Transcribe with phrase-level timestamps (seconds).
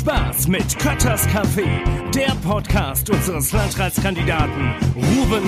[0.00, 1.66] Spaß mit Kötters Café,
[2.14, 5.42] der Podcast unseres Landratskandidaten Ruben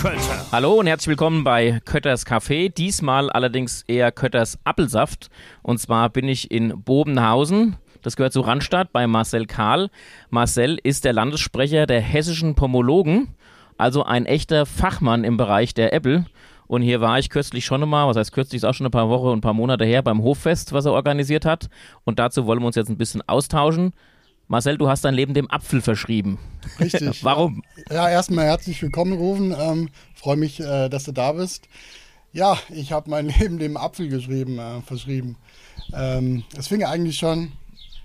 [0.00, 0.46] Kötter.
[0.50, 2.72] Hallo und herzlich willkommen bei Kötters Café.
[2.72, 5.28] Diesmal allerdings eher Kötters Appelsaft.
[5.60, 7.76] Und zwar bin ich in Bobenhausen.
[8.00, 9.90] Das gehört zu Randstadt bei Marcel Kahl.
[10.30, 13.34] Marcel ist der Landessprecher der hessischen Pomologen,
[13.76, 16.24] also ein echter Fachmann im Bereich der Äppel.
[16.68, 19.08] Und hier war ich kürzlich schon mal, was heißt kürzlich, ist auch schon ein paar
[19.08, 21.70] Wochen und ein paar Monate her, beim Hoffest, was er organisiert hat.
[22.04, 23.94] Und dazu wollen wir uns jetzt ein bisschen austauschen.
[24.48, 26.38] Marcel, du hast dein Leben dem Apfel verschrieben.
[26.78, 27.22] Richtig.
[27.24, 27.62] Warum?
[27.90, 29.54] Ja, erstmal herzlich willkommen, Rufen.
[29.58, 31.68] Ähm, Freue mich, äh, dass du da bist.
[32.32, 35.36] Ja, ich habe mein Leben dem Apfel geschrieben, äh, verschrieben.
[35.94, 37.52] Ähm, es fing eigentlich schon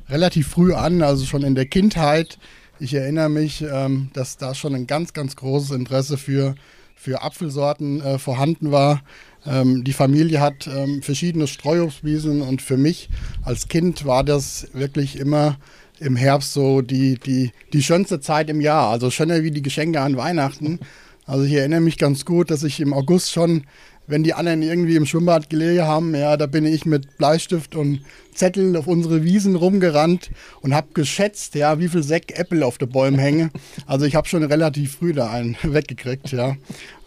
[0.07, 2.37] relativ früh an, also schon in der Kindheit.
[2.79, 6.55] Ich erinnere mich, ähm, dass da schon ein ganz, ganz großes Interesse für
[7.03, 9.01] für Apfelsorten äh, vorhanden war.
[9.45, 13.09] Ähm, die Familie hat ähm, verschiedene Streuobstwiesen und für mich
[13.43, 15.57] als Kind war das wirklich immer
[15.99, 18.89] im Herbst so die, die, die schönste Zeit im Jahr.
[18.89, 20.79] Also schöner wie die Geschenke an Weihnachten.
[21.25, 23.63] Also ich erinnere mich ganz gut, dass ich im August schon
[24.07, 28.01] wenn die anderen irgendwie im Schwimmbad gelegen haben, ja, da bin ich mit Bleistift und
[28.33, 32.89] Zettel auf unsere Wiesen rumgerannt und habe geschätzt, ja, wie viel Säck Äpfel auf den
[32.89, 33.51] Bäumen hängen.
[33.85, 36.55] Also ich habe schon relativ früh da einen weggekriegt, ja.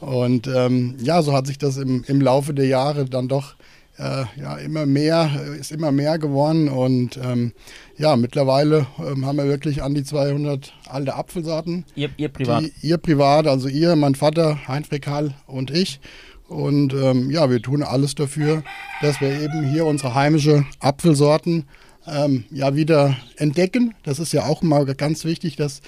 [0.00, 3.56] Und ähm, ja, so hat sich das im, im Laufe der Jahre dann doch
[3.98, 7.52] äh, ja, immer mehr, ist immer mehr geworden und ähm,
[7.96, 11.84] ja, mittlerweile ähm, haben wir wirklich an die 200 alte Apfelsorten.
[11.94, 12.64] Ihr, ihr privat?
[12.64, 16.00] Die, ihr privat, also ihr, mein Vater, Heinz Rekal und ich.
[16.48, 18.62] Und ähm, ja, wir tun alles dafür,
[19.02, 21.64] dass wir eben hier unsere heimische Apfelsorten
[22.06, 23.94] ähm, ja wieder entdecken.
[24.04, 25.80] Das ist ja auch mal ganz wichtig, dass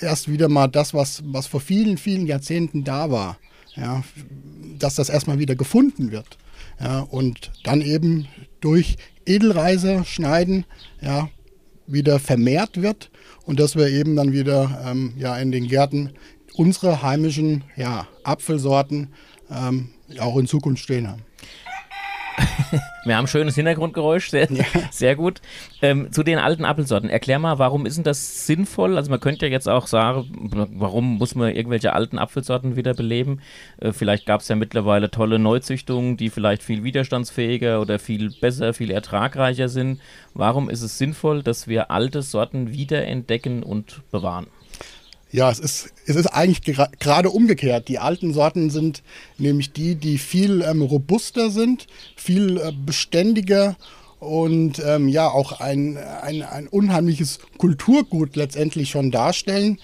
[0.00, 3.38] erst wieder mal das, was, was vor vielen, vielen Jahrzehnten da war,
[3.74, 4.02] ja,
[4.78, 6.38] dass das erstmal wieder gefunden wird.
[6.80, 8.28] Ja, und dann eben
[8.60, 10.66] durch Edelreiser schneiden,
[11.00, 11.28] ja,
[11.86, 13.10] wieder vermehrt wird
[13.44, 16.10] und dass wir eben dann wieder ähm, ja, in den Gärten
[16.54, 19.12] unsere heimischen ja, Apfelsorten
[19.50, 21.22] ähm, auch in Zukunft stehen haben.
[23.04, 24.64] Wir haben schönes Hintergrundgeräusch, sehr, ja.
[24.90, 25.40] sehr gut.
[25.80, 28.96] Ähm, zu den alten Apfelsorten, erklär mal, warum ist denn das sinnvoll?
[28.96, 30.26] Also man könnte ja jetzt auch sagen,
[30.74, 33.40] warum muss man irgendwelche alten Apfelsorten wiederbeleben?
[33.78, 38.74] Äh, vielleicht gab es ja mittlerweile tolle Neuzüchtungen, die vielleicht viel widerstandsfähiger oder viel besser,
[38.74, 40.00] viel ertragreicher sind.
[40.34, 44.48] Warum ist es sinnvoll, dass wir alte Sorten wiederentdecken und bewahren?
[45.36, 46.62] Ja, es ist, es ist eigentlich
[46.98, 47.88] gerade umgekehrt.
[47.88, 49.02] Die alten Sorten sind
[49.36, 53.76] nämlich die, die viel ähm, robuster sind, viel äh, beständiger
[54.18, 59.78] und ähm, ja auch ein, ein, ein unheimliches Kulturgut letztendlich schon darstellen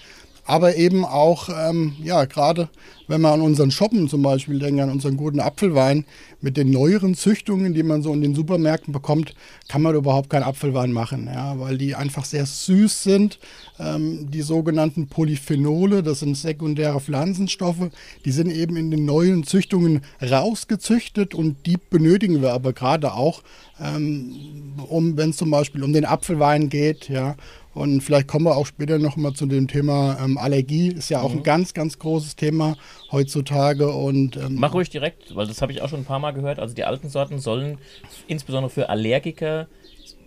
[0.45, 2.69] aber eben auch, ähm, ja, gerade
[3.07, 6.05] wenn man an unseren Shoppen zum Beispiel denkt, an unseren guten Apfelwein,
[6.43, 9.33] mit den neueren Züchtungen, die man so in den Supermärkten bekommt,
[9.69, 13.39] kann man überhaupt keinen Apfelwein machen, ja, weil die einfach sehr süß sind.
[13.79, 17.89] Ähm, die sogenannten Polyphenole, das sind sekundäre Pflanzenstoffe,
[18.25, 23.41] die sind eben in den neuen Züchtungen rausgezüchtet und die benötigen wir aber gerade auch,
[23.79, 27.37] ähm, um, wenn es zum Beispiel um den Apfelwein geht, ja,
[27.73, 30.89] und vielleicht kommen wir auch später noch mal zu dem Thema ähm, Allergie.
[30.89, 31.39] Ist ja auch mhm.
[31.39, 32.75] ein ganz, ganz großes Thema
[33.11, 33.91] heutzutage.
[33.91, 36.59] Und, ähm, Mach ruhig direkt, weil das habe ich auch schon ein paar Mal gehört.
[36.59, 37.79] Also die alten Sorten sollen
[38.27, 39.67] insbesondere für Allergiker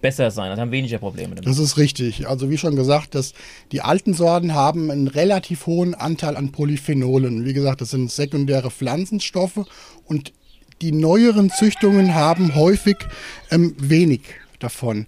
[0.00, 1.46] besser sein, also haben weniger Probleme damit.
[1.46, 2.28] Das ist richtig.
[2.28, 3.32] Also wie schon gesagt, dass
[3.72, 7.44] die alten Sorten haben einen relativ hohen Anteil an Polyphenolen.
[7.44, 9.66] Wie gesagt, das sind sekundäre Pflanzenstoffe
[10.04, 10.32] und
[10.82, 12.96] die neueren Züchtungen haben häufig
[13.50, 14.20] ähm, wenig
[14.58, 15.06] davon.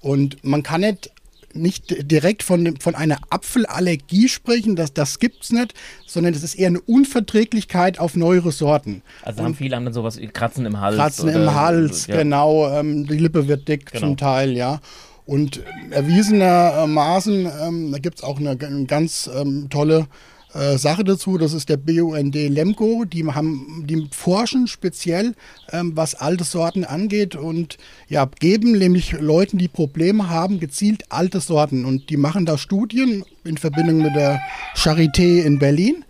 [0.00, 1.10] Und man kann nicht
[1.54, 5.74] nicht direkt von, von einer Apfelallergie sprechen, das, das gibt es nicht,
[6.06, 9.02] sondern es ist eher eine Unverträglichkeit auf neuere Sorten.
[9.22, 10.96] Also haben viele haben dann sowas wie Kratzen im Hals.
[10.96, 12.16] Kratzen oder, im Hals, ja.
[12.16, 12.68] genau.
[12.70, 14.08] Ähm, die Lippe wird dick genau.
[14.08, 14.80] zum Teil, ja.
[15.26, 20.06] Und erwiesenermaßen, ähm, da gibt es auch eine, eine ganz ähm, tolle
[20.54, 21.38] äh, Sache dazu.
[21.38, 23.04] Das ist der BUND Lemgo.
[23.04, 25.34] Die, haben, die forschen speziell,
[25.72, 27.78] ähm, was alte Sorten angeht und
[28.08, 31.84] ja, geben nämlich Leuten, die Probleme haben, gezielt alte Sorten.
[31.84, 34.40] Und die machen da Studien in Verbindung mit der
[34.74, 36.04] Charité in Berlin.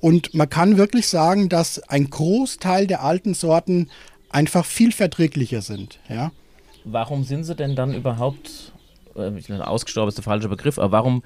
[0.00, 3.88] Und man kann wirklich sagen, dass ein Großteil der alten Sorten
[4.30, 6.00] einfach viel verträglicher sind.
[6.08, 6.32] Ja?
[6.84, 8.71] Warum sind sie denn dann überhaupt,
[9.14, 11.22] ausgestorben ist der falsche Begriff, aber warum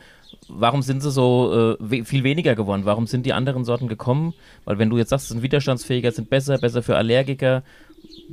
[0.48, 2.82] warum sind sie so äh, viel weniger geworden?
[2.84, 4.34] Warum sind die anderen Sorten gekommen?
[4.64, 7.62] Weil wenn du jetzt sagst, sie sind widerstandsfähiger, sind besser, besser für Allergiker,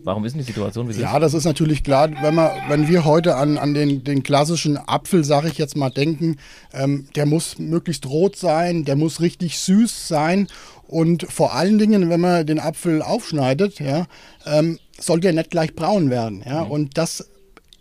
[0.03, 3.05] warum ist denn die Situation wie Ja, das ist natürlich klar, wenn, man, wenn wir
[3.05, 6.37] heute an, an den, den klassischen Apfel, sage ich jetzt mal, denken,
[6.73, 10.47] ähm, der muss möglichst rot sein, der muss richtig süß sein
[10.87, 14.05] und vor allen Dingen, wenn man den Apfel aufschneidet, ja,
[14.45, 16.43] ähm, soll der nicht gleich braun werden.
[16.45, 16.65] Ja?
[16.65, 16.71] Mhm.
[16.71, 17.29] Und das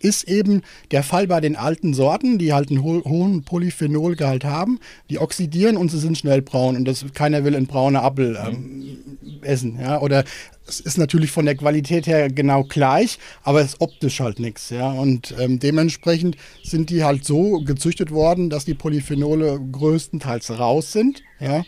[0.03, 0.61] ist eben
[0.91, 4.79] der Fall bei den alten Sorten, die halt einen ho hohen Polyphenolgehalt haben.
[5.09, 8.97] Die oxidieren und sie sind schnell braun und das, keiner will einen braunen Apfel ähm,
[9.41, 9.79] essen.
[9.79, 10.01] Ja?
[10.01, 10.25] Oder
[10.67, 14.69] es ist natürlich von der Qualität her genau gleich, aber es ist optisch halt nichts.
[14.69, 14.91] Ja?
[14.91, 21.23] Und ähm, dementsprechend sind die halt so gezüchtet worden, dass die Polyphenole größtenteils raus sind.
[21.39, 21.63] Ja?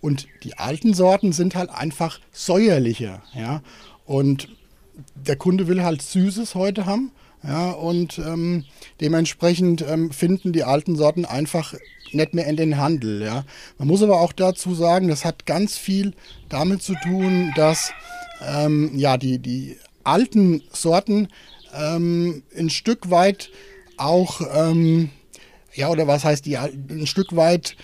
[0.00, 3.22] Und die alten Sorten sind halt einfach säuerlicher.
[3.34, 3.62] Ja?
[4.04, 4.48] Und
[5.14, 7.12] der Kunde will halt Süßes heute haben.
[7.42, 8.64] Ja, und ähm,
[9.00, 11.74] dementsprechend ähm, finden die alten Sorten einfach
[12.12, 13.22] nicht mehr in den Handel.
[13.22, 13.44] Ja.
[13.78, 16.14] Man muss aber auch dazu sagen, das hat ganz viel
[16.48, 17.92] damit zu tun, dass
[18.46, 21.28] ähm, ja, die, die alten Sorten
[21.74, 23.50] ähm, ein Stück weit
[23.96, 25.10] auch, ähm,
[25.74, 27.76] ja, oder was heißt die, ein Stück weit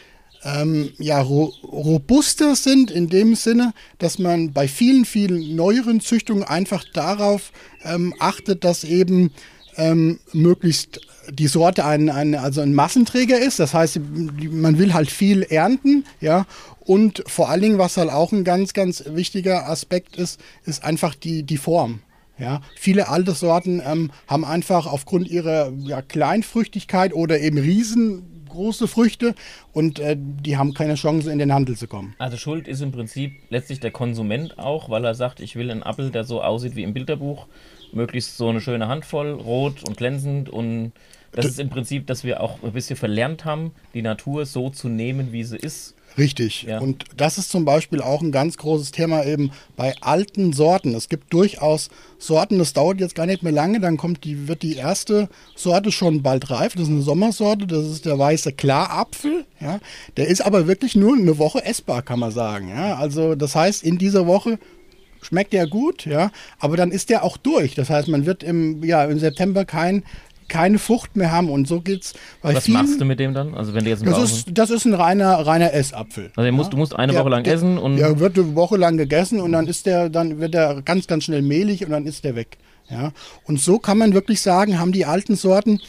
[0.45, 6.45] ähm, ja, ro robuster sind in dem Sinne, dass man bei vielen, vielen neueren Züchtungen
[6.45, 7.51] einfach darauf
[7.83, 9.33] ähm, achtet, dass eben
[9.77, 11.01] ähm, möglichst
[11.31, 13.59] die Sorte ein, ein, also ein Massenträger ist.
[13.59, 14.01] Das heißt,
[14.51, 16.47] man will halt viel ernten, ja.
[16.81, 21.15] Und vor allen Dingen, was halt auch ein ganz, ganz wichtiger Aspekt ist, ist einfach
[21.15, 22.01] die, die Form.
[22.37, 27.57] Ja, viele alte Sorten ähm, haben einfach aufgrund ihrer ja, Kleinfrüchtigkeit oder eben
[28.55, 29.35] riesengroße Früchte
[29.73, 32.15] und äh, die haben keine Chance in den Handel zu kommen.
[32.19, 35.83] Also Schuld ist im Prinzip letztlich der Konsument auch, weil er sagt, ich will einen
[35.83, 37.47] Apfel, der so aussieht wie im Bilderbuch
[37.93, 40.93] möglichst so eine schöne Handvoll, rot und glänzend und
[41.33, 44.89] das ist im Prinzip, dass wir auch ein bisschen verlernt haben, die Natur so zu
[44.89, 45.94] nehmen, wie sie ist.
[46.17, 46.63] Richtig.
[46.63, 46.79] Ja.
[46.79, 50.95] Und das ist zum Beispiel auch ein ganz großes Thema eben bei alten Sorten.
[50.95, 51.89] Es gibt durchaus
[52.19, 55.91] Sorten, das dauert jetzt gar nicht mehr lange, dann kommt die, wird die erste Sorte
[55.91, 56.75] schon bald reif.
[56.75, 59.45] Das ist eine Sommersorte, das ist der weiße Klarapfel.
[59.61, 59.81] Ja.
[60.17, 62.69] Der ist aber wirklich nur eine Woche essbar, kann man sagen.
[62.69, 62.97] Ja.
[62.97, 64.59] Also das heißt, in dieser Woche
[65.25, 67.75] schmeckt der gut, ja, aber dann ist der auch durch.
[67.75, 70.05] Das heißt, man wird im, ja, im September kein
[70.49, 72.15] keine Frucht mehr haben und so geht's.
[72.43, 73.55] Was vielen, machst du mit dem dann?
[73.55, 76.31] Also wenn du jetzt das ist, das ist ein reiner, reiner Essapfel.
[76.37, 76.71] Also musst, ja?
[76.71, 77.97] du musst eine der, Woche lang der, essen und.
[77.97, 81.25] Der wird eine Woche lang gegessen und dann ist der, dann wird der ganz, ganz
[81.25, 82.59] schnell mehlig und dann ist der weg.
[82.89, 83.13] Ja?
[83.45, 85.81] Und so kann man wirklich sagen, haben die alten Sorten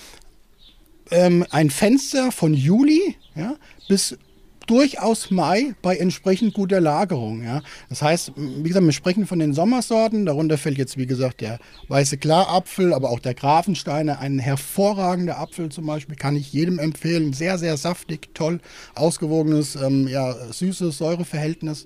[1.12, 3.56] ähm, ein Fenster von Juli ja,
[3.88, 4.18] bis
[4.68, 7.44] durchaus Mai bei entsprechend guter Lagerung.
[7.44, 7.62] Ja.
[7.90, 10.26] Das heißt, wie gesagt, wir sprechen von den Sommersorten.
[10.26, 14.20] Darunter fällt jetzt, wie gesagt, der weiße Klarapfel, aber auch der Grafensteiner.
[14.20, 17.34] Ein hervorragender Apfel zum Beispiel kann ich jedem empfehlen.
[17.34, 18.60] Sehr, sehr saftig, toll,
[18.96, 21.86] ausgewogenes, ähm, ja, süßes Säureverhältnis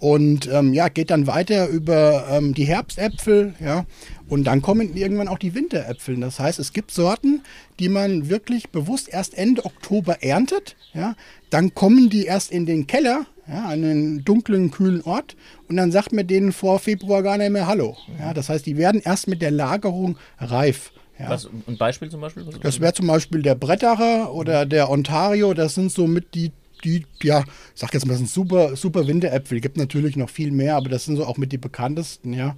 [0.00, 3.84] und ähm, ja, geht dann weiter über ähm, die Herbstäpfel, ja,
[4.28, 6.18] und dann kommen irgendwann auch die Winteräpfel.
[6.18, 7.42] Das heißt, es gibt Sorten,
[7.78, 11.14] die man wirklich bewusst erst Ende Oktober erntet, ja,
[11.50, 15.36] dann kommen die erst in den Keller, ja, an einen dunklen, kühlen Ort
[15.68, 17.96] und dann sagt man denen vor Februar gar nicht mehr Hallo.
[18.18, 20.92] Ja, das heißt, die werden erst mit der Lagerung reif.
[21.18, 21.28] Ja.
[21.28, 22.46] Was, ein Beispiel zum Beispiel?
[22.62, 25.52] das wäre zum Beispiel der Brettacher oder der Ontario.
[25.52, 26.50] Das sind somit die
[26.80, 29.60] die, ja, ich sag jetzt mal, das sind super, super Winteräpfel.
[29.60, 32.56] Gibt natürlich noch viel mehr, aber das sind so auch mit die bekanntesten, ja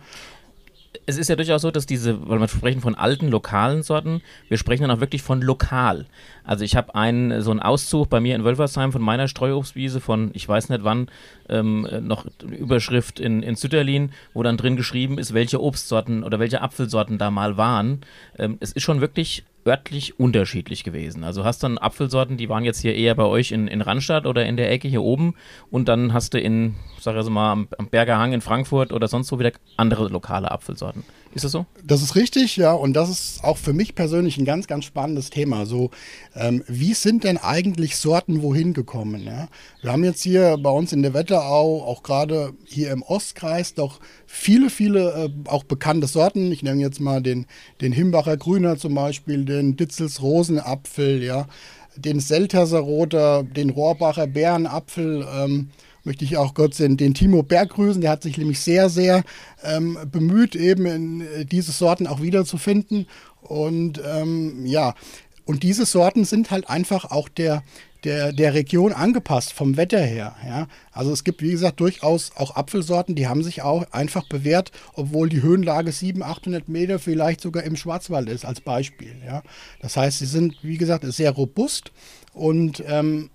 [1.06, 4.58] es ist ja durchaus so, dass diese, weil wir sprechen von alten lokalen Sorten, wir
[4.58, 6.06] sprechen dann auch wirklich von lokal.
[6.44, 10.30] Also ich habe einen so einen Auszug bei mir in Wölfersheim von meiner Streuobstwiese von,
[10.34, 11.08] ich weiß nicht wann,
[11.48, 16.38] ähm, noch eine Überschrift in, in Sütterlin, wo dann drin geschrieben ist, welche Obstsorten oder
[16.38, 18.02] welche Apfelsorten da mal waren.
[18.38, 21.24] Ähm, es ist schon wirklich örtlich unterschiedlich gewesen.
[21.24, 24.26] Also hast du dann Apfelsorten, die waren jetzt hier eher bei euch in, in Randstadt
[24.26, 25.34] oder in der Ecke hier oben
[25.70, 29.08] und dann hast du in, sag ich mal, am, am Berger Hang in Frankfurt oder
[29.08, 31.04] sonst wo wieder andere lokale Apfelsorten.
[31.34, 31.65] Ist das so?
[31.82, 32.72] Das ist richtig, ja.
[32.72, 35.65] Und das ist auch für mich persönlich ein ganz, ganz spannendes Thema.
[35.65, 35.91] So,
[36.34, 39.22] ähm, wie sind denn eigentlich Sorten wohin gekommen?
[39.24, 39.48] Ja?
[39.81, 44.01] Wir haben jetzt hier bei uns in der Wetterau, auch gerade hier im Ostkreis, doch
[44.27, 46.53] viele, viele äh, auch bekannte Sorten.
[46.53, 47.46] Ich nenne jetzt mal den,
[47.81, 51.46] den Himbacher Grüner zum Beispiel, den Ditzels Rosenapfel, ja,
[51.96, 55.27] den Selterser Roter, den Rohrbacher Bärenapfel.
[55.34, 55.70] Ähm,
[56.04, 58.00] möchte ich auch kurz den, den Timo Berg grüßen.
[58.00, 59.22] Der hat sich nämlich sehr, sehr
[59.62, 63.06] ähm, bemüht, eben in, äh, diese Sorten auch wiederzufinden.
[63.40, 64.94] Und ähm, ja,
[65.44, 67.62] und diese Sorten sind halt einfach auch der,
[68.04, 70.36] der, der Region angepasst, vom Wetter her.
[70.46, 70.68] Ja?
[70.92, 75.28] Also es gibt, wie gesagt, durchaus auch Apfelsorten, die haben sich auch einfach bewährt, obwohl
[75.28, 79.14] die Höhenlage 700, 800 Meter vielleicht sogar im Schwarzwald ist, als Beispiel.
[79.24, 79.42] Ja?
[79.80, 81.92] Das heißt, sie sind, wie gesagt, sehr robust
[82.32, 83.30] und ähm,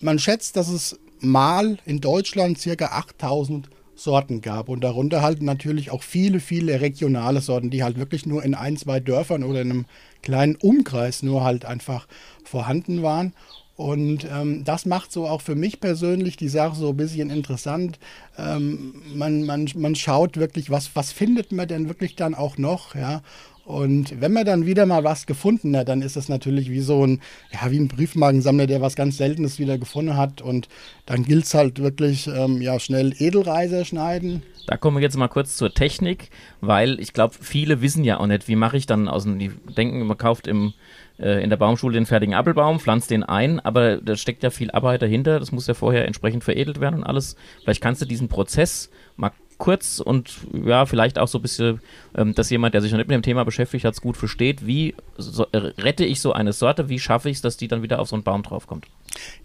[0.00, 4.68] man schätzt, dass es mal in Deutschland circa 8000 Sorten gab.
[4.68, 8.76] Und darunter halt natürlich auch viele, viele regionale Sorten, die halt wirklich nur in ein,
[8.76, 9.86] zwei Dörfern oder in einem
[10.22, 12.06] kleinen Umkreis nur halt einfach
[12.44, 13.34] vorhanden waren.
[13.76, 17.98] Und ähm, das macht so auch für mich persönlich die Sache so ein bisschen interessant.
[18.36, 22.94] Ähm, man, man, man schaut wirklich, was, was findet man denn wirklich dann auch noch,
[22.94, 23.22] ja.
[23.64, 27.06] Und wenn man dann wieder mal was gefunden hat, dann ist das natürlich wie so
[27.06, 27.20] ein,
[27.52, 30.42] ja, wie ein Briefmarkensammler, der was ganz Seltenes wieder gefunden hat.
[30.42, 30.68] Und
[31.06, 34.42] dann gilt es halt wirklich, ähm, ja, schnell Edelreiser schneiden.
[34.66, 38.26] Da kommen wir jetzt mal kurz zur Technik, weil ich glaube, viele wissen ja auch
[38.26, 40.74] nicht, wie mache ich dann aus dem, die denken, man kauft im,
[41.18, 44.70] äh, in der Baumschule den fertigen Apfelbaum, pflanzt den ein, aber da steckt ja viel
[44.70, 47.36] Arbeit dahinter, das muss ja vorher entsprechend veredelt werden und alles.
[47.62, 50.32] Vielleicht kannst du diesen Prozess mal kurz und
[50.64, 51.80] ja, vielleicht auch so ein bisschen,
[52.16, 54.66] ähm, dass jemand, der sich noch nicht mit dem Thema beschäftigt hat, es gut versteht.
[54.66, 56.88] Wie so, äh, rette ich so eine Sorte?
[56.88, 58.86] Wie schaffe ich es, dass die dann wieder auf so einen Baum draufkommt?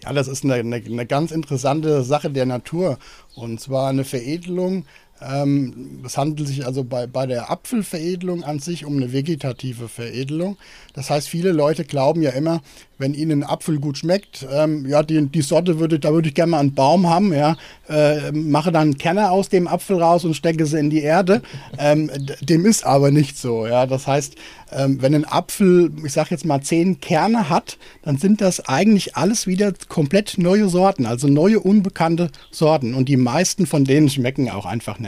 [0.03, 2.97] Ja, das ist eine, eine, eine ganz interessante Sache der Natur.
[3.35, 4.85] Und zwar eine Veredelung
[5.21, 10.57] ähm, es handelt sich also bei, bei der Apfelveredelung an sich um eine vegetative Veredelung.
[10.93, 12.61] Das heißt, viele Leute glauben ja immer,
[12.97, 16.33] wenn ihnen ein Apfel gut schmeckt, ähm, ja, die, die Sorte würde, da würde ich
[16.33, 17.57] gerne mal einen Baum haben, ja,
[17.89, 21.41] äh, mache dann Kerne aus dem Apfel raus und stecke sie in die Erde.
[21.77, 22.09] Ähm,
[22.41, 23.85] dem ist aber nicht so, ja.
[23.85, 24.35] Das heißt,
[24.71, 29.15] ähm, wenn ein Apfel, ich sage jetzt mal zehn Kerne hat, dann sind das eigentlich
[29.15, 34.49] alles wieder komplett neue Sorten, also neue unbekannte Sorten und die meisten von denen schmecken
[34.49, 35.04] auch einfach nicht.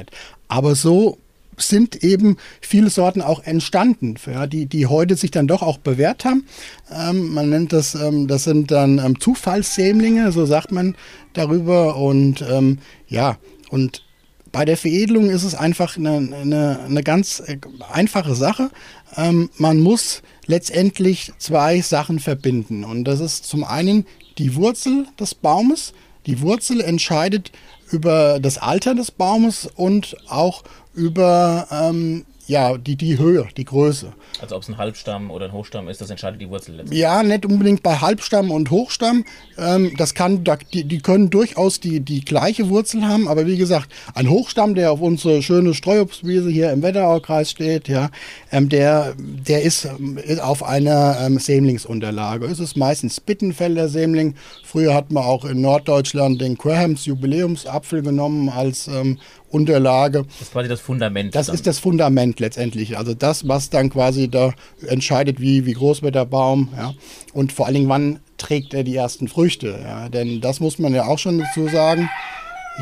[0.48, 1.18] Aber so
[1.58, 6.24] sind eben viele Sorten auch entstanden, ja, die, die heute sich dann doch auch bewährt
[6.24, 6.46] haben.
[6.92, 10.96] Ähm, man nennt das, ähm, das sind dann ähm, Zufallssämlinge, so sagt man
[11.34, 11.98] darüber.
[11.98, 12.78] Und ähm,
[13.08, 13.38] ja,
[13.70, 14.04] und
[14.52, 17.58] bei der Veredelung ist es einfach eine, eine, eine ganz äh,
[17.92, 18.70] einfache Sache.
[19.16, 22.84] Ähm, man muss letztendlich zwei Sachen verbinden.
[22.84, 24.06] Und das ist zum einen
[24.38, 25.94] die Wurzel des Baumes.
[26.28, 27.52] Die Wurzel entscheidet
[27.90, 34.14] über das Alter des Baumes und auch über ähm, ja, die, die Höhe, die Größe.
[34.42, 37.00] Also ob es ein Halbstamm oder ein Hochstamm ist, das entscheidet die Wurzel letztendlich.
[37.00, 39.26] Ja, nicht unbedingt bei Halbstamm und Hochstamm.
[39.58, 43.92] Ähm, das kann, die, die können durchaus die, die gleiche Wurzel haben, aber wie gesagt,
[44.14, 48.10] ein Hochstamm, der auf unsere schöne Streuobstwiese hier im Wetteraukreis steht, ja,
[48.52, 49.88] ähm, der, der ist,
[50.24, 52.46] ist auf einer ähm, Sämlingsunterlage.
[52.46, 54.36] Es ist meistens Bittenfelder Sämling.
[54.68, 59.18] Früher hat man auch in Norddeutschland den Grahams Jubiläumsapfel genommen als ähm,
[59.50, 60.26] Unterlage.
[60.28, 61.34] Das ist quasi das Fundament.
[61.36, 61.56] Das dann.
[61.56, 62.98] ist das Fundament letztendlich.
[62.98, 64.54] Also das, was dann quasi da
[64.86, 66.68] entscheidet, wie, wie groß wird der Baum.
[66.76, 66.94] Ja.
[67.34, 69.80] Und vor allen Dingen, wann trägt er die ersten Früchte.
[69.82, 70.10] Ja.
[70.10, 72.10] Denn das muss man ja auch schon dazu sagen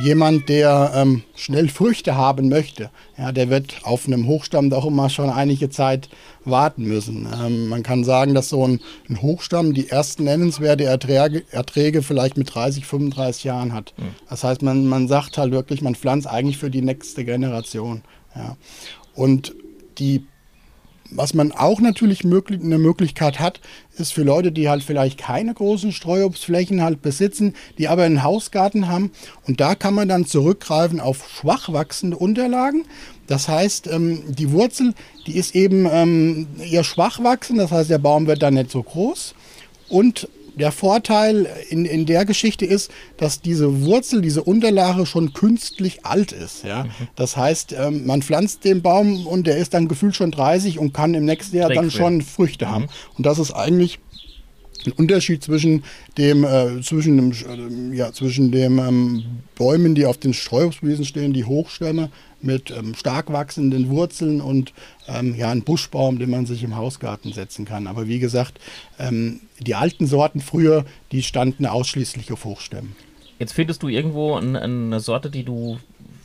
[0.01, 5.09] jemand, der ähm, schnell Früchte haben möchte, ja, der wird auf einem Hochstamm doch immer
[5.09, 6.09] schon einige Zeit
[6.43, 7.27] warten müssen.
[7.33, 12.37] Ähm, man kann sagen, dass so ein, ein, Hochstamm die ersten nennenswerte Erträge, Erträge vielleicht
[12.37, 13.93] mit 30, 35 Jahren hat.
[13.97, 14.15] Mhm.
[14.29, 18.01] Das heißt, man, man sagt halt wirklich, man pflanzt eigentlich für die nächste Generation.
[18.35, 18.57] Ja.
[19.13, 19.55] Und
[19.97, 20.25] die
[21.11, 23.61] was man auch natürlich möglich, eine Möglichkeit hat,
[23.97, 28.87] ist für Leute, die halt vielleicht keine großen Streuobstflächen halt besitzen, die aber einen Hausgarten
[28.87, 29.11] haben.
[29.47, 32.85] Und da kann man dann zurückgreifen auf schwach wachsende Unterlagen.
[33.27, 34.93] Das heißt, ähm, die Wurzel,
[35.27, 38.83] die ist eben ähm, eher schwach wachsend, das heißt, der Baum wird dann nicht so
[38.83, 39.35] groß.
[39.89, 46.05] Und der Vorteil in, in der Geschichte ist, dass diese Wurzel, diese Unterlage schon künstlich
[46.05, 46.63] alt ist.
[46.63, 46.85] Ja?
[46.85, 46.89] Mhm.
[47.15, 50.93] Das heißt, ähm, man pflanzt den Baum und der ist dann gefühlt schon 30 und
[50.93, 52.69] kann im nächsten Jahr dann schon Früchte mhm.
[52.69, 52.87] haben.
[53.17, 53.99] Und das ist eigentlich
[54.85, 55.83] ein Unterschied zwischen
[56.17, 59.23] dem, äh, zwischen dem, äh, ja, zwischen dem ähm,
[59.55, 62.09] Bäumen, die auf den Streuobstwiesen stehen, die Hochstämme
[62.41, 64.73] mit ähm, stark wachsenden Wurzeln und
[65.07, 67.87] ähm, ja, ein Buschbaum, den man sich im Hausgarten setzen kann.
[67.87, 68.59] Aber wie gesagt,
[68.99, 72.95] ähm, die alten Sorten früher, die standen ausschließlich auf Hochstämmen.
[73.39, 75.77] Jetzt findest du irgendwo eine, eine Sorte, die du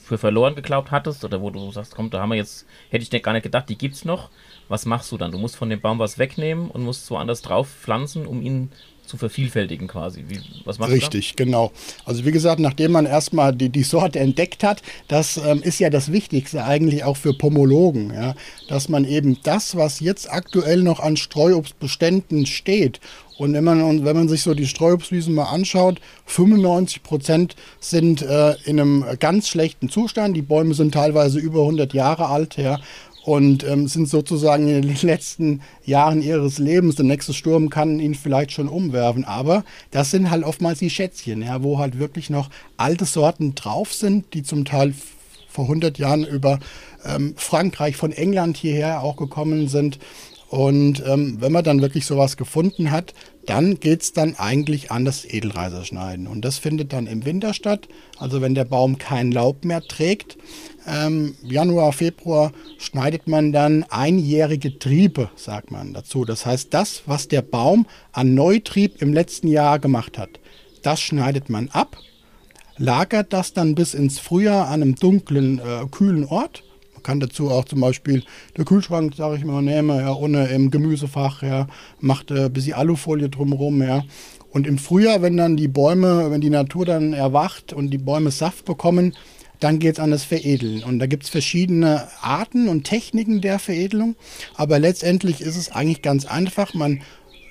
[0.05, 3.23] für verloren geglaubt hattest oder wo du sagst, komm, da haben wir jetzt, hätte ich
[3.23, 4.31] gar nicht gedacht, die gibt es noch.
[4.71, 5.33] Was machst du dann?
[5.33, 8.71] Du musst von dem Baum was wegnehmen und musst woanders drauf pflanzen, um ihn
[9.05, 10.27] zu vervielfältigen quasi.
[10.29, 11.73] Wie, was machst Richtig, du genau.
[12.05, 15.91] Also wie gesagt, nachdem man erstmal die, die Sorte entdeckt hat, das ähm, ist ja
[15.91, 18.37] das Wichtigste eigentlich auch für Pomologen, ja,
[18.69, 23.01] dass man eben das, was jetzt aktuell noch an Streuobstbeständen steht
[23.41, 28.53] und wenn man, wenn man sich so die Streuobstwiesen mal anschaut, 95 Prozent sind äh,
[28.67, 30.37] in einem ganz schlechten Zustand.
[30.37, 32.59] Die Bäume sind teilweise über 100 Jahre alt.
[32.59, 32.81] Ja
[33.25, 36.97] und ähm, sind sozusagen in den letzten Jahren ihres Lebens.
[36.97, 41.43] Der nächste Sturm kann ihn vielleicht schon umwerfen, aber das sind halt oftmals die Schätzchen,
[41.43, 44.95] ja, wo halt wirklich noch alte Sorten drauf sind, die zum Teil
[45.49, 46.61] vor 100 Jahren über
[47.05, 49.99] ähm, Frankreich, von England hierher auch gekommen sind.
[50.49, 53.15] Und ähm, wenn man dann wirklich sowas gefunden hat,
[53.51, 56.29] dann geht es dann eigentlich an das Edelreiserschneiden.
[56.29, 57.89] Und das findet dann im Winter statt.
[58.17, 60.39] Also wenn der Baum kein Laub mehr trägt,
[60.87, 66.25] ähm, Januar, Februar schneidet man dann einjährige Triebe, sagt man dazu.
[66.25, 70.39] Das heißt, das, was der Baum an Neutrieb im letzten Jahr gemacht hat,
[70.83, 71.97] das schneidet man ab,
[72.77, 76.63] lagert das dann bis ins Frühjahr an einem dunklen, äh, kühlen Ort
[77.03, 78.23] Kann dazu auch zum Beispiel
[78.57, 81.67] den Kühlschrank, sage ich mal, nehmen, ja, ohne im Gemüsefach, ja,
[82.01, 84.05] macht äh, ein bisschen Alufolie drumherum, ja.
[84.51, 88.31] Und im Frühjahr, wenn dann die Bäume, wenn die Natur dann erwacht und die Bäume
[88.31, 89.15] Saft bekommen,
[89.61, 90.83] dann geht es an das Veredeln.
[90.83, 94.17] Und da gibt es verschiedene Arten und Techniken der Veredelung.
[94.57, 96.75] Aber letztendlich ist es eigentlich ganz einfach.
[96.75, 97.03] Man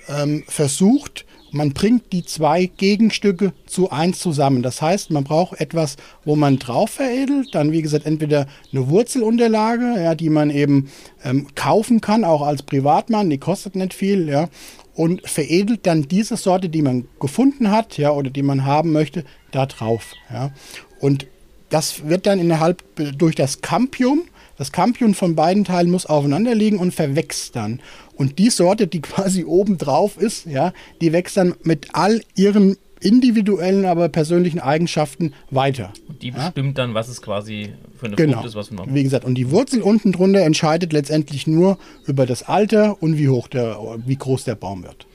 [0.10, 4.62] ähm, versucht, man bringt die zwei Gegenstücke zu eins zusammen.
[4.62, 7.53] Das heißt, man braucht etwas, wo man drauf veredelt.
[7.53, 10.89] Dann, wie gesagt, entweder eine Wurzelunterlage, ja, die man eben
[11.24, 13.29] ähm, kaufen kann, auch als Privatmann.
[13.29, 14.50] Die kostet nicht viel, ja.
[14.94, 19.24] Und veredelt dann diese Sorte, die man gefunden hat, ja, oder die man haben möchte,
[19.51, 20.13] da drauf.
[20.32, 20.51] Ja.
[21.00, 21.27] Und
[21.70, 22.84] das wird dann innerhalb
[23.18, 24.24] durch das Campium,
[24.58, 27.79] das Campium von beiden Teilen muss aufeinander liegen und verwächst dann.
[28.19, 32.77] Und die Sorte, die quasi oben drauf ist, ja, die wächst dann mit all ihren
[33.01, 35.93] individuellen, aber persönlichen Eigenschaften weiter.
[36.09, 36.83] Und die bestimmt ja?
[36.83, 38.33] dann, was es quasi für eine genau.
[38.33, 38.95] Frucht ist, was man macht.
[38.95, 43.29] Wie gesagt, und die Wurzel unten drunter entscheidet letztendlich nur über das Alter und wie
[43.29, 45.07] hoch der, wie groß der Baum wird.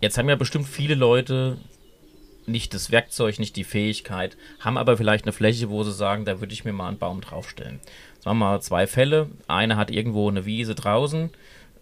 [0.00, 1.58] Jetzt haben ja bestimmt viele Leute
[2.46, 6.40] nicht das Werkzeug, nicht die Fähigkeit, haben aber vielleicht eine Fläche, wo sie sagen, da
[6.40, 7.78] würde ich mir mal einen Baum draufstellen.
[8.18, 9.28] Sagen wir mal zwei Fälle.
[9.46, 11.30] Einer hat irgendwo eine Wiese draußen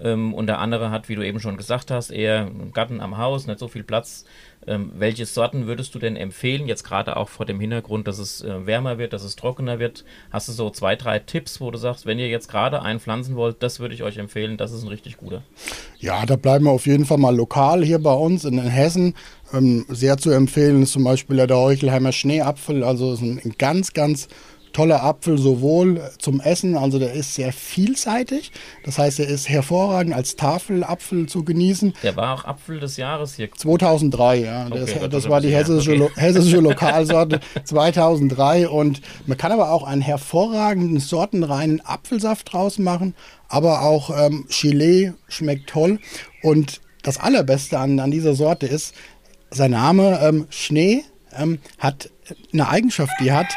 [0.00, 3.18] ähm, und der andere hat, wie du eben schon gesagt hast, eher einen Garten am
[3.18, 4.24] Haus, nicht so viel Platz.
[4.66, 8.42] Ähm, welche Sorten würdest du denn empfehlen, jetzt gerade auch vor dem Hintergrund, dass es
[8.42, 10.04] äh, wärmer wird, dass es trockener wird?
[10.30, 13.36] Hast du so zwei, drei Tipps, wo du sagst, wenn ihr jetzt gerade einen pflanzen
[13.36, 15.42] wollt, das würde ich euch empfehlen, das ist ein richtig guter?
[15.98, 19.14] Ja, da bleiben wir auf jeden Fall mal lokal hier bei uns in Hessen.
[19.54, 24.28] Ähm, sehr zu empfehlen ist zum Beispiel der Heuchelheimer Schneeapfel, also ist ein ganz, ganz
[24.78, 28.52] toller Apfel sowohl zum Essen, also der ist sehr vielseitig.
[28.84, 31.94] Das heißt, er ist hervorragend als Tafelapfel zu genießen.
[32.04, 33.50] Der war auch Apfel des Jahres hier.
[33.50, 34.66] 2003, ja.
[34.66, 36.12] Okay, das, das, das war die hessische, okay.
[36.14, 38.68] hessische Lokalsorte 2003.
[38.68, 43.16] Und man kann aber auch einen hervorragenden sortenreinen Apfelsaft draus machen.
[43.48, 45.98] Aber auch ähm, Chile schmeckt toll.
[46.40, 48.94] Und das Allerbeste an, an dieser Sorte ist,
[49.50, 51.02] sein Name ähm, Schnee
[51.36, 52.10] ähm, hat
[52.52, 53.48] eine Eigenschaft, die hat,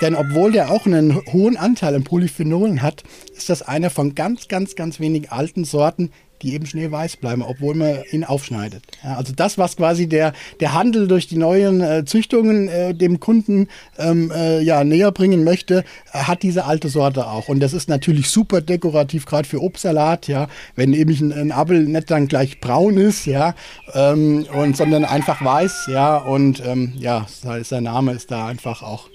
[0.00, 3.02] denn obwohl der auch einen hohen Anteil an Polyphenolen hat,
[3.36, 6.10] ist das einer von ganz, ganz, ganz wenig alten Sorten,
[6.42, 8.82] die eben schneeweiß bleiben, obwohl man ihn aufschneidet.
[9.02, 13.20] Ja, also das, was quasi der, der Handel durch die neuen äh, Züchtungen äh, dem
[13.20, 17.48] Kunden ähm, äh, ja, näher bringen möchte, hat diese alte Sorte auch.
[17.48, 21.84] Und das ist natürlich super dekorativ, gerade für Obstsalat, ja, wenn eben ein, ein Apfel
[21.84, 23.54] nicht dann gleich braun ist, ja,
[23.94, 27.26] ähm, und, sondern einfach weiß, ja, und ähm, ja,
[27.62, 29.08] sein Name ist da einfach auch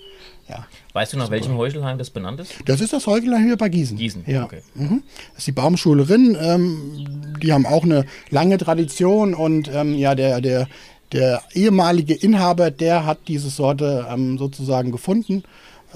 [0.51, 0.65] ja.
[0.93, 2.53] Weißt du, nach welchem Heuchelheim das benannt ist?
[2.65, 3.97] Das ist das Heuchelheim hier bei Gießen.
[3.97, 4.43] Gießen, ja.
[4.43, 4.61] okay.
[4.75, 5.03] Mhm.
[5.29, 6.37] Das ist die Baumschule Rinn.
[6.39, 10.67] Ähm, die haben auch eine lange Tradition und ähm, ja, der, der,
[11.13, 15.43] der ehemalige Inhaber, der hat diese Sorte ähm, sozusagen gefunden.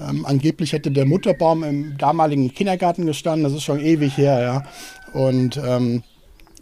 [0.00, 3.44] Ähm, angeblich hätte der Mutterbaum im damaligen Kindergarten gestanden.
[3.44, 4.64] Das ist schon ewig her, ja.
[5.12, 6.02] Und ähm,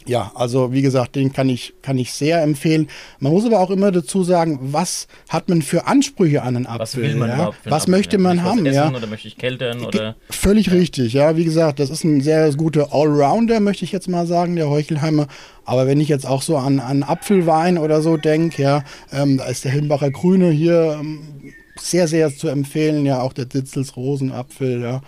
[0.07, 2.89] ja, also wie gesagt, den kann ich, kann ich sehr empfehlen.
[3.21, 6.81] Man muss aber auch immer dazu sagen, was hat man für Ansprüche an einen Apfel?
[6.81, 7.35] Was will man ja?
[7.37, 8.67] überhaupt Was Apfel, möchte man haben?
[8.67, 8.91] ja?
[8.91, 9.85] Oder möchte ich keltern?
[9.85, 10.17] Oder?
[10.29, 10.75] Völlig ja.
[10.75, 11.37] richtig, ja.
[11.37, 15.27] Wie gesagt, das ist ein sehr guter Allrounder, möchte ich jetzt mal sagen, der Heuchelheimer.
[15.65, 19.47] Aber wenn ich jetzt auch so an, an Apfelwein oder so denke, ja, ähm, da
[19.47, 23.07] ist der Hilmbacher Grüne hier ähm, sehr, sehr zu empfehlen.
[23.07, 25.01] Ja, auch der Ditzels Rosenapfel, ja.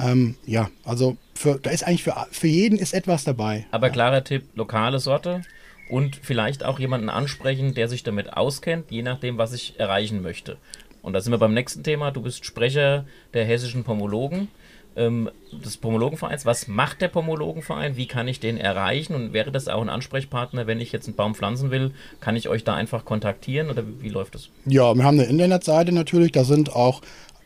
[0.00, 3.66] Ähm, ja, also für, da ist eigentlich für, für jeden ist etwas dabei.
[3.70, 5.42] Aber klarer Tipp, lokale Sorte
[5.88, 10.56] und vielleicht auch jemanden ansprechen, der sich damit auskennt, je nachdem, was ich erreichen möchte.
[11.00, 12.10] Und da sind wir beim nächsten Thema.
[12.10, 14.48] Du bist Sprecher der hessischen Pomologen,
[14.96, 16.44] ähm, des Pomologenvereins.
[16.44, 17.96] Was macht der Pomologenverein?
[17.96, 19.14] Wie kann ich den erreichen?
[19.14, 21.92] Und wäre das auch ein Ansprechpartner, wenn ich jetzt einen Baum pflanzen will?
[22.20, 24.50] Kann ich euch da einfach kontaktieren oder wie, wie läuft das?
[24.66, 26.32] Ja, wir haben eine Internetseite natürlich.
[26.32, 27.00] Da sind auch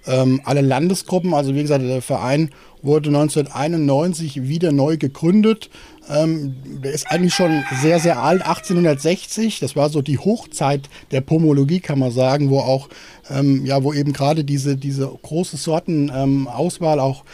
[0.07, 2.51] ähm, alle Landesgruppen, also wie gesagt, der Verein
[2.83, 5.71] wurde 1991 wieder neu gegründet.
[6.11, 9.61] Ähm, der ist eigentlich schon sehr, sehr alt, 1860.
[9.61, 12.89] Das war so die Hochzeit der Pomologie, kann man sagen, wo auch,
[13.31, 17.25] ähm, ja, wo eben gerade diese, diese große Sortenauswahl ähm, auch,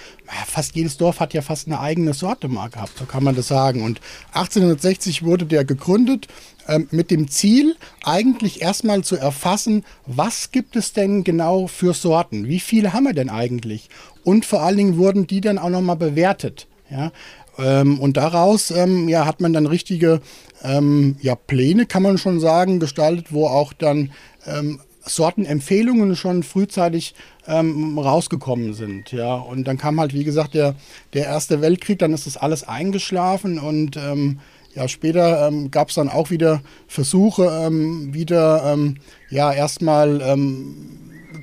[0.47, 3.49] fast jedes Dorf hat ja fast eine eigene Sorte mal gehabt, so kann man das
[3.49, 3.83] sagen.
[3.83, 4.01] Und
[4.33, 6.29] 1860 wurde der gegründet
[6.69, 12.47] ähm, mit dem Ziel, eigentlich erstmal zu erfassen, was gibt es denn genau für Sorten?
[12.47, 13.89] Wie viele haben wir denn eigentlich?
[14.25, 16.67] Und vor allen Dingen wurden die dann auch nochmal bewertet.
[16.91, 17.13] Ja?
[17.59, 20.21] Ähm, und daraus ähm, ja, hat man dann richtige
[20.63, 24.13] ähm, ja, Pläne, kann man schon sagen, gestaltet, wo auch dann
[24.47, 27.15] ähm, Sortenempfehlungen schon frühzeitig
[27.47, 29.13] ähm, rausgekommen sind.
[29.13, 29.35] Ja.
[29.35, 30.75] Und dann kam halt, wie gesagt, der,
[31.15, 34.41] der Erste Weltkrieg, dann ist das alles eingeschlafen und ähm,
[34.75, 38.99] ja, später ähm, gab es dann auch wieder Versuche, ähm, wieder ähm,
[39.31, 40.21] ja erstmal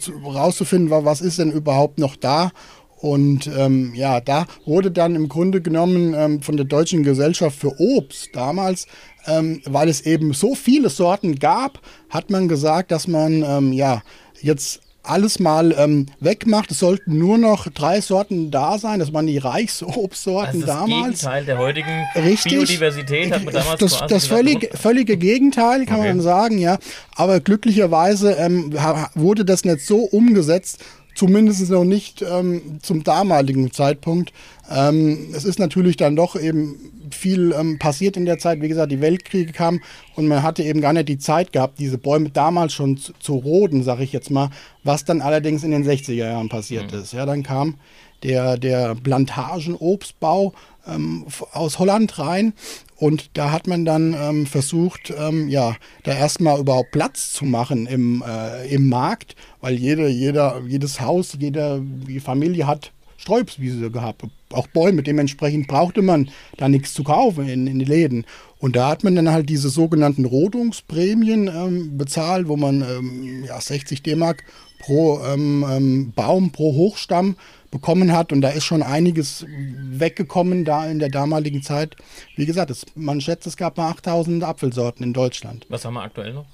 [0.08, 2.52] ähm, rauszufinden, was ist denn überhaupt noch da.
[2.98, 7.80] Und ähm, ja, da wurde dann im Grunde genommen ähm, von der Deutschen Gesellschaft für
[7.80, 8.88] Obst damals,
[9.28, 14.02] ähm, weil es eben so viele Sorten gab, hat man gesagt, dass man ähm, ja
[14.42, 16.72] jetzt alles mal ähm, wegmacht.
[16.72, 19.00] Es sollten nur noch drei Sorten da sein.
[19.00, 21.20] Das waren die Reichsobstsorten Also das damals.
[21.20, 22.52] Gegenteil der heutigen Richtig.
[22.54, 26.10] Biodiversität hat man damals das, das gesagt, völlige, Gegenteil, kann Okay.
[26.10, 26.78] man sagen, ja.
[27.16, 28.74] Aber glücklicherweise ähm,
[29.16, 30.84] wurde das nicht so umgesetzt,
[31.16, 34.34] zumindest noch nicht ähm, zum damaligen Zeitpunkt.
[34.70, 38.62] Ähm, es ist natürlich dann doch eben viel ähm, passiert in der Zeit.
[38.62, 39.82] Wie gesagt, die Weltkriege kamen
[40.16, 43.36] und man hatte eben gar nicht die Zeit gehabt, diese Bäume damals schon zu, zu
[43.36, 44.50] roden, sag ich jetzt mal,
[44.84, 47.14] was dann allerdings in den 60er Jahren passiert ist.
[47.14, 47.76] Ja, dann kam
[48.24, 50.54] der, der Plantagenobstbau
[50.88, 52.54] ähm, aus Holland rein.
[52.98, 57.88] Und da hat man dann ähm, versucht, ähm, ja, da erstmal überhaupt Platz zu machen
[57.88, 61.84] im, äh, im Markt, weil jede, jeder, jedes Haus, jede
[62.24, 65.04] Familie hat Sträubswiese gehabt, auch Bäume.
[65.04, 68.26] Dementsprechend brauchte man da nichts zu kaufen in, in die Läden.
[68.60, 73.60] Und da hat man dann halt diese sogenannten Rodungsprämien ähm, bezahlt, wo man ähm, ja,
[73.60, 74.44] 60 D-Mark
[74.80, 77.36] pro ähm, ähm, Baum, pro Hochstamm
[77.76, 78.32] bekommen hat.
[78.32, 81.98] Und da ist schon einiges weggekommen da in der damaligen Zeit.
[82.38, 85.66] Wie gesagt, es, man schätzt, es gab mal 8000 Apfelsorten in Deutschland.
[85.68, 86.46] Was haben wir aktuell noch?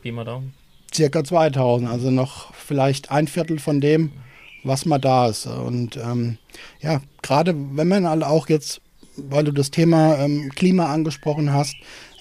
[0.00, 0.54] Pi mal Daumen.
[0.94, 4.12] Circa 2000, also noch vielleicht ein Viertel von dem,
[4.62, 5.46] was mal da ist.
[5.46, 6.38] Und ähm,
[6.80, 8.80] ja, gerade wenn man halt auch jetzt,
[9.16, 11.74] weil du das Thema ähm, Klima angesprochen hast,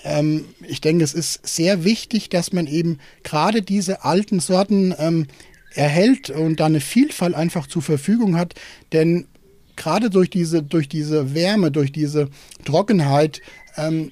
[0.04, 5.28] ähm, ich denke, es ist sehr wichtig, dass man eben gerade diese alten Sorten ähm,
[5.74, 8.56] erhält und da eine Vielfalt einfach zur Verfügung hat,
[8.92, 9.28] denn
[9.76, 12.30] gerade durch diese, durch diese Wärme, durch diese
[12.66, 13.42] Trockenheit
[13.78, 14.12] ähm,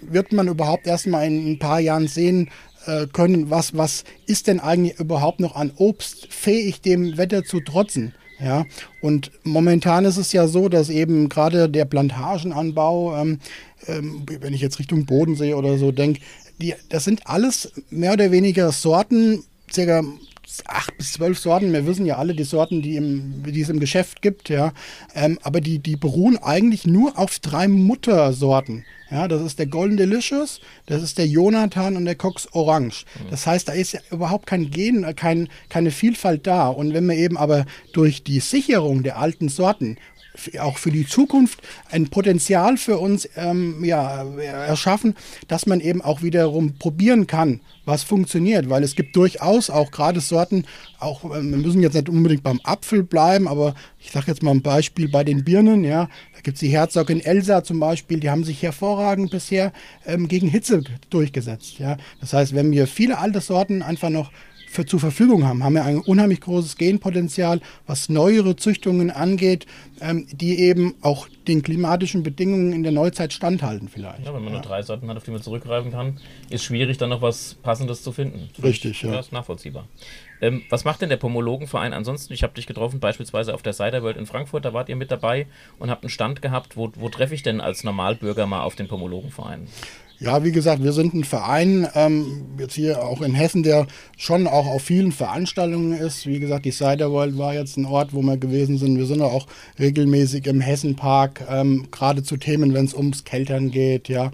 [0.00, 2.50] wird man überhaupt erstmal in ein paar Jahren sehen
[2.86, 7.60] äh, können, was, was ist denn eigentlich überhaupt noch an Obst fähig, dem Wetter zu
[7.60, 8.14] trotzen.
[8.42, 8.64] Ja,
[9.02, 13.38] und momentan ist es ja so, dass eben gerade der Plantagenanbau, ähm,
[13.86, 16.22] ähm, wenn ich jetzt Richtung Bodensee oder so denke,
[16.88, 20.02] das sind alles mehr oder weniger Sorten, circa
[20.66, 21.72] acht bis zwölf Sorten.
[21.72, 24.72] Wir wissen ja alle die Sorten, die, im, die es im Geschäft gibt, ja.
[25.14, 28.84] Ähm, aber die, die beruhen eigentlich nur auf drei Muttersorten.
[29.10, 33.04] Ja, das ist der Golden Delicious, das ist der Jonathan und der Cox Orange.
[33.28, 36.68] Das heißt, da ist ja überhaupt kein Gen, äh, kein, keine Vielfalt da.
[36.68, 39.96] Und wenn wir eben aber durch die Sicherung der alten Sorten
[40.60, 45.14] auch für die Zukunft ein Potenzial für uns ähm, ja, erschaffen,
[45.48, 50.20] dass man eben auch wiederum probieren kann, was funktioniert, weil es gibt durchaus auch gerade
[50.20, 50.64] Sorten,
[50.98, 54.52] auch ähm, wir müssen jetzt nicht unbedingt beim Apfel bleiben, aber ich sage jetzt mal
[54.52, 58.30] ein Beispiel bei den Birnen, ja, da gibt es die Herzogin Elsa zum Beispiel, die
[58.30, 59.72] haben sich hervorragend bisher
[60.06, 61.96] ähm, gegen Hitze durchgesetzt, ja.
[62.20, 64.30] Das heißt, wenn wir viele alte Sorten einfach noch
[64.70, 69.66] für, zur Verfügung haben, haben wir ein unheimlich großes Genpotenzial, was neuere Züchtungen angeht,
[70.00, 74.24] ähm, die eben auch den klimatischen Bedingungen in der Neuzeit standhalten vielleicht.
[74.24, 77.10] Ja, wenn man nur drei Sorten hat, auf die man zurückgreifen kann, ist schwierig, dann
[77.10, 78.48] noch was Passendes zu finden.
[78.62, 79.12] Richtig, ja.
[79.12, 79.88] Ja, ist nachvollziehbar.
[80.40, 82.32] Ähm, was macht denn der Pomologenverein ansonsten?
[82.32, 85.10] Ich habe dich getroffen, beispielsweise auf der Cider World in Frankfurt, da wart ihr mit
[85.10, 85.48] dabei
[85.80, 86.76] und habt einen Stand gehabt.
[86.76, 89.66] Wo, wo treffe ich denn als Normalbürger mal auf den Pomologenverein?
[90.22, 93.86] Ja, wie gesagt, wir sind ein Verein, ähm, jetzt hier auch in Hessen, der
[94.18, 96.26] schon auch auf vielen Veranstaltungen ist.
[96.26, 98.98] Wie gesagt, die Cider World war jetzt ein Ort, wo wir gewesen sind.
[98.98, 99.46] Wir sind auch
[99.78, 104.30] regelmäßig im Hessenpark, ähm, gerade zu Themen, wenn es ums Keltern geht, ja.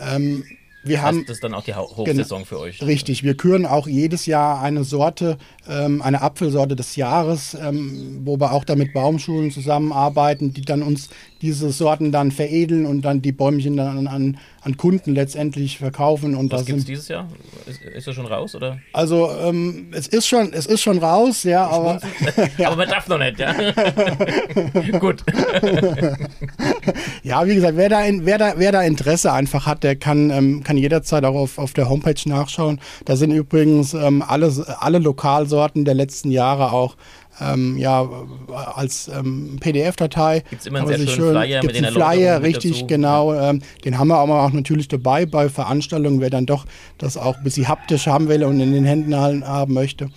[0.00, 0.42] Ähm,
[0.88, 2.82] wir haben das ist dann auch die Hau- Hochsaison für euch.
[2.82, 8.38] Richtig, wir küren auch jedes Jahr eine Sorte, ähm, eine Apfelsorte des Jahres, ähm, wo
[8.40, 11.08] wir auch da mit Baumschulen zusammenarbeiten, die dann uns
[11.42, 16.34] diese Sorten dann veredeln und dann die Bäumchen dann an, an Kunden letztendlich verkaufen.
[16.34, 17.28] Und Was gibt es dieses Jahr?
[17.66, 18.54] Ist, ist er schon raus?
[18.56, 18.78] Oder?
[18.92, 22.00] also ähm, es ist schon, es ist schon raus, ja, aber
[22.64, 23.54] Aber man darf noch nicht, ja?
[24.98, 25.22] Gut.
[27.22, 30.30] Ja, wie gesagt, wer da, in, wer da, wer da Interesse einfach hat, der kann,
[30.30, 32.80] ähm, kann jederzeit auch auf, auf der Homepage nachschauen.
[33.04, 36.96] Da sind übrigens ähm, alle, alle Lokalsorten der letzten Jahre auch
[37.40, 38.08] ähm, ja,
[38.74, 40.42] als ähm, PDF-Datei.
[40.50, 42.86] Gibt's immer einen sehr schönen Flyer gibt's mit den Flyer, richtig, dazu.
[42.86, 43.34] genau.
[43.34, 46.66] Ähm, den haben wir aber auch natürlich dabei bei Veranstaltungen, wer dann doch
[46.98, 50.08] das auch ein bisschen haptisch haben will und in den Händen haben möchte.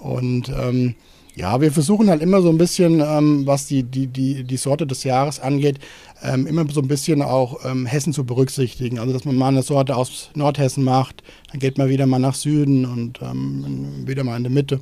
[0.00, 0.94] Und ähm,
[1.36, 4.86] ja, wir versuchen halt immer so ein bisschen, ähm, was die, die, die, die Sorte
[4.86, 5.78] des Jahres angeht,
[6.22, 8.98] ähm, immer so ein bisschen auch ähm, Hessen zu berücksichtigen.
[8.98, 12.34] Also, dass man mal eine Sorte aus Nordhessen macht, dann geht man wieder mal nach
[12.34, 14.80] Süden und ähm, wieder mal in die Mitte.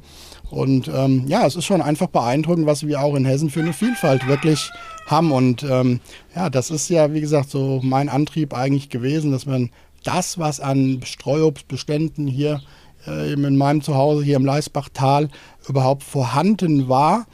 [0.48, 3.72] Und ähm, ja, es ist schon einfach beeindruckend, was wir auch in Hessen für eine
[3.72, 4.70] Vielfalt wirklich
[5.06, 5.32] haben.
[5.32, 5.98] Und ähm,
[6.36, 9.70] ja, das ist ja, wie gesagt, so mein Antrieb eigentlich gewesen, dass man
[10.04, 12.60] das, was an Streuobstbeständen hier
[13.06, 15.28] äh, in meinem Zuhause hier im Leisbachtal
[15.68, 17.26] überhaupt vorhanden war,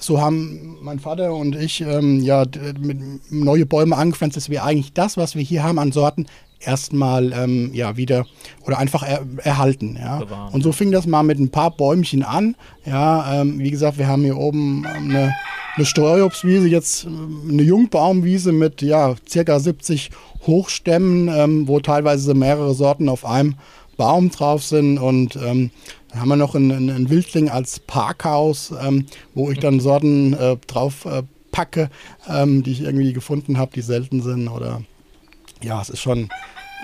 [0.00, 2.44] so haben mein Vater und ich ähm, ja
[2.78, 6.26] mit neue Bäume angepflanzt, dass wir eigentlich das, was wir hier haben an Sorten,
[6.60, 8.26] erstmal ähm, ja wieder
[8.64, 9.96] oder einfach er, erhalten.
[10.00, 10.18] Ja.
[10.18, 10.52] Bewahren.
[10.52, 12.56] Und so fing das mal mit ein paar Bäumchen an.
[12.84, 15.34] Ja, ähm, wie gesagt, wir haben hier oben eine,
[15.76, 20.10] eine Streuobstwiese, jetzt ähm, eine Jungbaumwiese mit ja circa 70
[20.46, 23.56] Hochstämmen, ähm, wo teilweise mehrere Sorten auf einem
[23.96, 25.70] Baum drauf sind und ähm,
[26.10, 30.56] dann haben wir noch einen, einen Wildling als Parkhaus, ähm, wo ich dann Sorten äh,
[30.66, 31.90] drauf äh, packe,
[32.28, 34.82] ähm, die ich irgendwie gefunden habe, die selten sind oder
[35.62, 36.28] ja, es ist schon,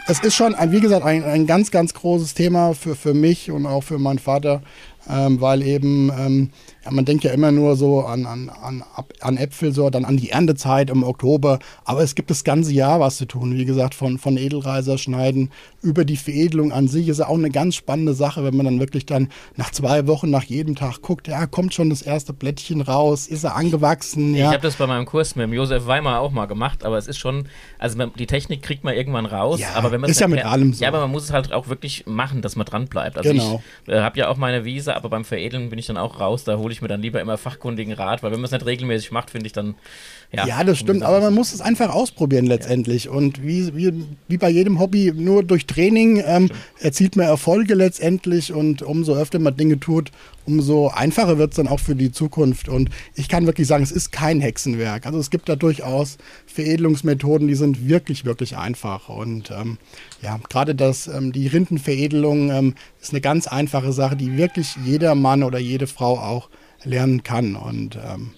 [0.06, 3.50] es ist schon, ein, wie gesagt, ein, ein ganz, ganz großes Thema für, für mich
[3.50, 4.62] und auch für meinen Vater,
[5.08, 6.50] ähm, weil eben ähm,
[6.84, 8.84] ja, man denkt ja immer nur so an, an, an,
[9.20, 11.58] an Äpfel, so dann an die Erntezeit im Oktober.
[11.84, 13.56] Aber es gibt das ganze Jahr was zu tun.
[13.56, 15.50] Wie gesagt, von, von Edelreiser schneiden
[15.84, 18.80] über die Veredelung an sich ist ja auch eine ganz spannende Sache, wenn man dann
[18.80, 22.80] wirklich dann nach zwei Wochen, nach jedem Tag guckt, ja, kommt schon das erste Blättchen
[22.80, 24.34] raus, ist er angewachsen.
[24.34, 24.46] Ja.
[24.46, 27.06] Ich habe das bei meinem Kurs mit dem Josef Weimar auch mal gemacht, aber es
[27.06, 29.60] ist schon, also die Technik kriegt man irgendwann raus.
[29.60, 30.82] Ja, aber wenn man ist ja mit allem so.
[30.82, 33.18] Ja, aber man muss es halt auch wirklich machen, dass man dran bleibt.
[33.18, 33.62] Also genau.
[33.86, 36.44] ich äh, habe ja auch meine Wiese, aber beim Veredeln bin ich dann auch raus,
[36.44, 39.10] da hole ich mir dann lieber immer fachkundigen Rat, weil wenn man es nicht regelmäßig
[39.10, 39.74] macht, finde ich dann.
[40.32, 43.04] Ja, ja das stimmt, aber man muss es einfach ausprobieren letztendlich.
[43.04, 43.10] Ja.
[43.12, 48.52] Und wie, wie, wie bei jedem Hobby, nur durch Training ähm, erzielt man Erfolge letztendlich
[48.52, 50.10] und umso öfter man Dinge tut,
[50.46, 52.68] umso einfacher wird es dann auch für die Zukunft.
[52.68, 55.06] Und ich kann wirklich sagen, es ist kein Hexenwerk.
[55.06, 59.08] Also es gibt da durchaus Veredelungsmethoden, die sind wirklich, wirklich einfach.
[59.08, 59.78] Und ähm,
[60.22, 65.14] ja, gerade das, ähm, die Rindenveredelung ähm, ist eine ganz einfache Sache, die wirklich jeder
[65.14, 66.48] Mann oder jede Frau auch
[66.84, 67.56] lernen kann.
[67.56, 68.32] Und ähm,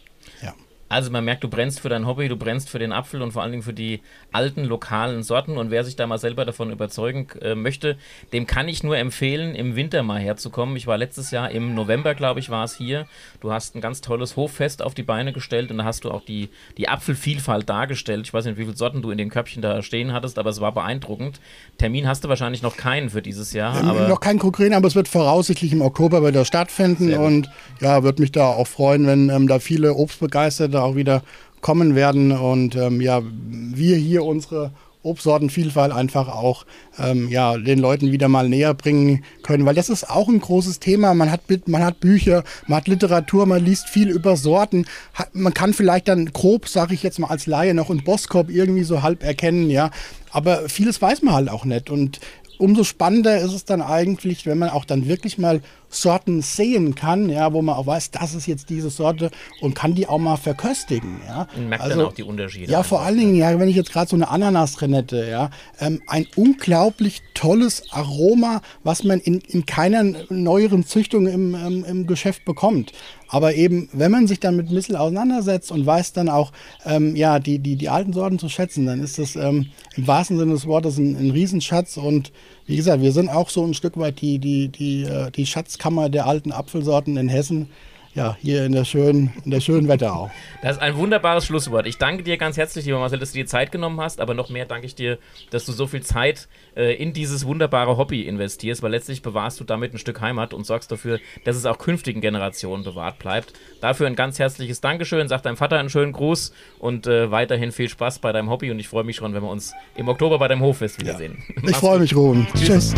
[0.88, 3.42] also man merkt, du brennst für dein Hobby, du brennst für den Apfel und vor
[3.42, 5.56] allen Dingen für die alten lokalen Sorten.
[5.56, 7.96] Und wer sich da mal selber davon überzeugen äh, möchte,
[8.32, 10.76] dem kann ich nur empfehlen, im Winter mal herzukommen.
[10.76, 13.06] Ich war letztes Jahr im November, glaube ich, war es hier.
[13.40, 16.24] Du hast ein ganz tolles Hoffest auf die Beine gestellt und da hast du auch
[16.24, 18.26] die, die Apfelvielfalt dargestellt.
[18.26, 20.60] Ich weiß nicht, wie viele Sorten du in den Köpfchen da stehen hattest, aber es
[20.60, 21.40] war beeindruckend.
[21.78, 23.80] Termin hast du wahrscheinlich noch keinen für dieses Jahr.
[23.80, 28.22] Ähm, noch keinen konkreten, aber es wird voraussichtlich im Oktober wieder stattfinden und ja, würde
[28.22, 31.22] mich da auch freuen, wenn ähm, da viele Obstbegeisterte Monate auch wieder
[31.60, 36.66] kommen werden und ähm, ja, wir hier unsere Obstsortenvielfalt einfach auch
[36.98, 40.80] ähm, ja, den Leuten wieder mal näher bringen können, weil das ist auch ein großes
[40.80, 41.14] Thema.
[41.14, 44.84] Man hat, man hat Bücher, man hat Literatur, man liest viel über Sorten.
[45.14, 48.50] Hat, man kann vielleicht dann grob, sage ich jetzt mal als Laie, noch einen Boskop
[48.50, 49.90] irgendwie so halb erkennen, ja.
[50.32, 51.88] Aber vieles weiß man halt auch nicht.
[51.88, 52.18] Und
[52.58, 57.28] umso spannender ist es dann eigentlich, wenn man auch dann wirklich mal Sorten sehen kann,
[57.28, 60.36] ja, wo man auch weiß, das ist jetzt diese Sorte und kann die auch mal
[60.36, 61.46] verköstigen, ja.
[61.56, 62.70] Und merkt also, dann auch die Unterschiede.
[62.70, 65.50] Ja, vor allen Dingen, ja, wenn ich jetzt gerade so eine Ananas drin hätte, ja,
[65.80, 72.06] ähm, ein unglaublich tolles Aroma, was man in, in keiner neueren Züchtung im, im, im
[72.06, 72.92] Geschäft bekommt.
[73.28, 76.52] Aber eben, wenn man sich dann mit Missel auseinandersetzt und weiß dann auch,
[76.84, 80.38] ähm, ja, die, die, die alten Sorten zu schätzen, dann ist das ähm, im wahrsten
[80.38, 82.32] Sinne des Wortes ein, ein Riesenschatz und
[82.66, 86.08] wie gesagt, wir sind auch so ein Stück weit die, die, die, äh, die Schatzkammer
[86.08, 87.70] der alten Apfelsorten in Hessen
[88.16, 90.30] ja, hier in der schönen, in der schönen Wetterau.
[90.62, 91.86] Das ist ein wunderbares Schlusswort.
[91.86, 94.48] Ich danke dir ganz herzlich, lieber Marcel, dass du dir Zeit genommen hast, aber noch
[94.48, 95.18] mehr danke ich dir,
[95.50, 99.64] dass du so viel Zeit äh, in dieses wunderbare Hobby investierst, weil letztlich bewahrst du
[99.64, 103.52] damit ein Stück Heimat und sorgst dafür, dass es auch künftigen Generationen bewahrt bleibt.
[103.82, 107.90] Dafür ein ganz herzliches Dankeschön, sag deinem Vater einen schönen Gruß und äh, weiterhin viel
[107.90, 110.48] Spaß bei deinem Hobby und ich freue mich schon, wenn wir uns im Oktober bei
[110.48, 111.44] deinem Hoffest wiedersehen.
[111.62, 111.68] Ja.
[111.68, 112.46] Ich freue mich, Ruben.
[112.54, 112.94] Tschüss.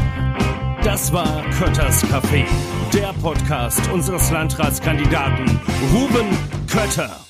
[0.91, 2.47] Das war Kötters Café,
[2.95, 5.61] der Podcast unseres Landratskandidaten
[5.93, 6.27] Ruben
[6.67, 7.28] Kötter.